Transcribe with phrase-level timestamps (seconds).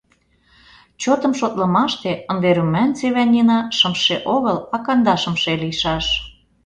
[1.01, 6.05] Чотым шотлымаште, ынде Румянцева Нина шымше огыл, а кандашымше лийшаш.